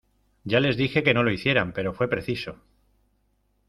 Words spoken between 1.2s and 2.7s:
lo hicieran pero fué preciso.